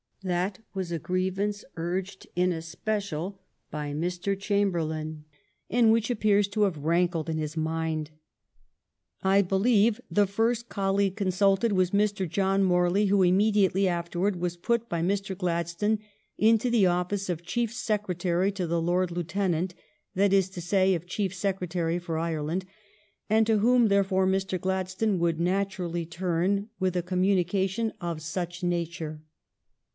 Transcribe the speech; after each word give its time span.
That 0.23 0.59
w^as 0.75 0.91
a 0.91 0.97
grievance 0.99 1.63
urged 1.77 2.27
in 2.35 2.51
especial 2.51 3.39
by 3.69 3.91
Mr. 3.93 4.37
Chamberlain 4.39 5.25
and 5.69 5.91
which 5.91 6.09
appears 6.09 6.47
to 6.49 6.63
have 6.63 6.77
rankled 6.79 7.29
in 7.29 7.37
his 7.37 7.57
mind. 7.57 8.09
I 9.23 9.41
believe 9.43 10.01
the 10.11 10.27
first 10.27 10.69
colleague 10.69 11.15
consulted 11.15 11.71
was 11.71 11.89
Mr. 11.91 12.27
John 12.29 12.63
Morley, 12.63 13.07
who 13.07 13.21
immediately 13.23 13.87
afterward 13.87 14.35
was 14.35 14.57
put 14.57 14.89
by 14.89 15.01
Mr. 15.01 15.37
Gladstone 15.37 15.99
into 16.37 16.69
the 16.71 16.87
office 16.87 17.29
of 17.29 17.43
Chief 17.43 17.71
Secre 17.71 18.17
tary 18.17 18.51
to 18.53 18.65
the 18.67 18.81
Lord 18.81 19.09
Lieutenant, 19.11 19.75
that 20.15 20.33
is 20.33 20.49
to 20.51 20.61
say, 20.61 20.95
of 20.95 21.07
Chief 21.07 21.33
Secretary 21.33 21.97
for 21.99 22.17
Ireland, 22.17 22.65
and 23.29 23.45
to 23.47 23.59
whom 23.59 23.87
there 23.87 24.03
fore 24.03 24.27
Mr. 24.27 24.59
Gladstone 24.59 25.19
would 25.19 25.39
naturally 25.39 26.05
turn 26.07 26.69
with 26.79 26.95
a 26.95 27.03
communication 27.03 27.93
of 28.01 28.21
such 28.23 28.63
nature. 28.63 29.21